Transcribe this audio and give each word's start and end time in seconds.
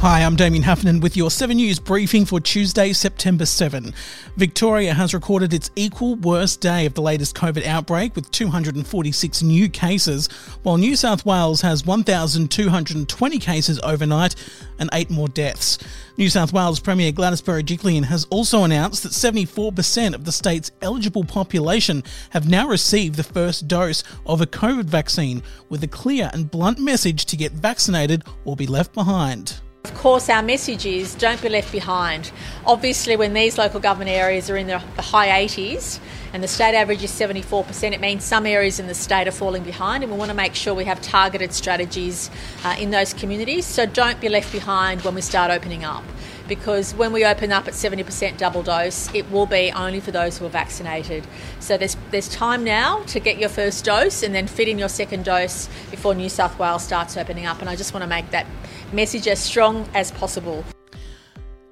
Hi, 0.00 0.22
I'm 0.22 0.34
Damien 0.34 0.62
Heffernan 0.62 1.00
with 1.00 1.14
your 1.14 1.30
7 1.30 1.54
News 1.54 1.78
briefing 1.78 2.24
for 2.24 2.40
Tuesday, 2.40 2.94
September 2.94 3.44
7. 3.44 3.92
Victoria 4.38 4.94
has 4.94 5.12
recorded 5.12 5.52
its 5.52 5.70
equal 5.76 6.16
worst 6.16 6.62
day 6.62 6.86
of 6.86 6.94
the 6.94 7.02
latest 7.02 7.36
COVID 7.36 7.66
outbreak 7.66 8.16
with 8.16 8.30
246 8.30 9.42
new 9.42 9.68
cases, 9.68 10.28
while 10.62 10.78
New 10.78 10.96
South 10.96 11.26
Wales 11.26 11.60
has 11.60 11.84
1,220 11.84 13.38
cases 13.40 13.78
overnight 13.80 14.36
and 14.78 14.88
8 14.94 15.10
more 15.10 15.28
deaths. 15.28 15.76
New 16.16 16.30
South 16.30 16.54
Wales 16.54 16.80
Premier 16.80 17.12
Gladys 17.12 17.42
Berejiklian 17.42 18.04
has 18.04 18.24
also 18.30 18.64
announced 18.64 19.02
that 19.02 19.12
74% 19.12 20.14
of 20.14 20.24
the 20.24 20.32
state's 20.32 20.70
eligible 20.80 21.24
population 21.24 22.02
have 22.30 22.48
now 22.48 22.66
received 22.66 23.16
the 23.16 23.22
first 23.22 23.68
dose 23.68 24.02
of 24.24 24.40
a 24.40 24.46
COVID 24.46 24.84
vaccine, 24.84 25.42
with 25.68 25.84
a 25.84 25.88
clear 25.88 26.30
and 26.32 26.50
blunt 26.50 26.78
message 26.78 27.26
to 27.26 27.36
get 27.36 27.52
vaccinated 27.52 28.24
or 28.46 28.56
be 28.56 28.66
left 28.66 28.94
behind. 28.94 29.60
Of 29.90 29.96
course, 29.96 30.30
our 30.30 30.40
message 30.40 30.86
is 30.86 31.16
don't 31.16 31.42
be 31.42 31.48
left 31.48 31.72
behind. 31.72 32.30
Obviously, 32.64 33.16
when 33.16 33.34
these 33.34 33.58
local 33.58 33.80
government 33.80 34.08
areas 34.08 34.48
are 34.48 34.56
in 34.56 34.68
the 34.68 34.78
high 34.78 35.44
80s 35.46 35.98
and 36.32 36.42
the 36.42 36.48
state 36.48 36.74
average 36.74 37.02
is 37.02 37.10
74%, 37.10 37.92
it 37.92 38.00
means 38.00 38.24
some 38.24 38.46
areas 38.46 38.78
in 38.78 38.86
the 38.86 38.94
state 38.94 39.26
are 39.26 39.32
falling 39.32 39.64
behind, 39.64 40.04
and 40.04 40.12
we 40.12 40.16
want 40.16 40.30
to 40.30 40.34
make 40.34 40.54
sure 40.54 40.74
we 40.74 40.84
have 40.84 41.02
targeted 41.02 41.52
strategies 41.52 42.30
uh, 42.64 42.76
in 42.78 42.90
those 42.90 43.12
communities. 43.12 43.66
So 43.66 43.84
don't 43.84 44.20
be 44.20 44.28
left 44.28 44.52
behind 44.52 45.02
when 45.02 45.16
we 45.16 45.20
start 45.20 45.50
opening 45.50 45.84
up. 45.84 46.04
Because 46.50 46.92
when 46.96 47.12
we 47.12 47.24
open 47.24 47.52
up 47.52 47.68
at 47.68 47.74
70% 47.74 48.36
double 48.36 48.64
dose, 48.64 49.08
it 49.14 49.30
will 49.30 49.46
be 49.46 49.70
only 49.70 50.00
for 50.00 50.10
those 50.10 50.36
who 50.36 50.46
are 50.46 50.50
vaccinated. 50.50 51.24
So 51.60 51.78
there's, 51.78 51.96
there's 52.10 52.28
time 52.28 52.64
now 52.64 53.04
to 53.04 53.20
get 53.20 53.38
your 53.38 53.48
first 53.48 53.84
dose 53.84 54.24
and 54.24 54.34
then 54.34 54.48
fit 54.48 54.66
in 54.66 54.76
your 54.76 54.88
second 54.88 55.24
dose 55.24 55.68
before 55.92 56.12
New 56.12 56.28
South 56.28 56.58
Wales 56.58 56.82
starts 56.82 57.16
opening 57.16 57.46
up. 57.46 57.60
And 57.60 57.70
I 57.70 57.76
just 57.76 57.94
want 57.94 58.02
to 58.02 58.08
make 58.08 58.32
that 58.32 58.48
message 58.92 59.28
as 59.28 59.38
strong 59.38 59.88
as 59.94 60.10
possible. 60.10 60.64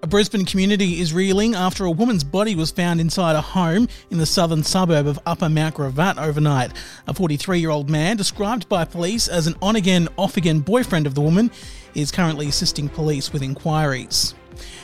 A 0.00 0.06
Brisbane 0.06 0.44
community 0.44 1.00
is 1.00 1.12
reeling 1.12 1.56
after 1.56 1.84
a 1.84 1.90
woman's 1.90 2.22
body 2.22 2.54
was 2.54 2.70
found 2.70 3.00
inside 3.00 3.34
a 3.34 3.40
home 3.40 3.88
in 4.12 4.18
the 4.18 4.26
southern 4.26 4.62
suburb 4.62 5.08
of 5.08 5.18
Upper 5.26 5.48
Mount 5.48 5.74
Gravatt 5.74 6.22
overnight. 6.22 6.70
A 7.08 7.14
43 7.14 7.58
year 7.58 7.70
old 7.70 7.90
man, 7.90 8.16
described 8.16 8.68
by 8.68 8.84
police 8.84 9.26
as 9.26 9.48
an 9.48 9.56
on 9.60 9.74
again, 9.74 10.06
off 10.16 10.36
again 10.36 10.60
boyfriend 10.60 11.08
of 11.08 11.16
the 11.16 11.20
woman, 11.20 11.50
is 11.96 12.12
currently 12.12 12.46
assisting 12.46 12.88
police 12.88 13.32
with 13.32 13.42
inquiries. 13.42 14.36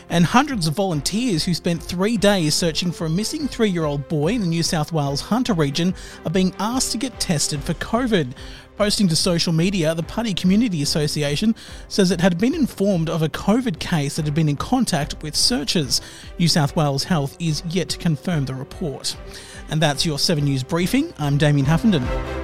And 0.08 0.24
hundreds 0.24 0.66
of 0.66 0.74
volunteers 0.74 1.44
who 1.44 1.54
spent 1.54 1.82
three 1.82 2.16
days 2.16 2.54
searching 2.54 2.92
for 2.92 3.06
a 3.06 3.10
missing 3.10 3.48
three 3.48 3.70
year 3.70 3.84
old 3.84 4.08
boy 4.08 4.28
in 4.28 4.40
the 4.40 4.46
New 4.46 4.62
South 4.62 4.92
Wales 4.92 5.20
Hunter 5.20 5.54
region 5.54 5.94
are 6.24 6.30
being 6.30 6.54
asked 6.58 6.92
to 6.92 6.98
get 6.98 7.20
tested 7.20 7.62
for 7.62 7.74
COVID. 7.74 8.32
Posting 8.76 9.06
to 9.06 9.14
social 9.14 9.52
media, 9.52 9.94
the 9.94 10.02
Putty 10.02 10.34
Community 10.34 10.82
Association 10.82 11.54
says 11.86 12.10
it 12.10 12.20
had 12.20 12.38
been 12.38 12.54
informed 12.54 13.08
of 13.08 13.22
a 13.22 13.28
COVID 13.28 13.78
case 13.78 14.16
that 14.16 14.24
had 14.24 14.34
been 14.34 14.48
in 14.48 14.56
contact 14.56 15.22
with 15.22 15.36
searchers. 15.36 16.00
New 16.38 16.48
South 16.48 16.74
Wales 16.74 17.04
Health 17.04 17.36
is 17.38 17.62
yet 17.70 17.88
to 17.90 17.98
confirm 17.98 18.46
the 18.46 18.54
report. 18.54 19.16
And 19.70 19.80
that's 19.80 20.04
your 20.04 20.18
7 20.18 20.44
News 20.44 20.64
briefing. 20.64 21.14
I'm 21.18 21.38
Damien 21.38 21.66
Heffernan. 21.66 22.43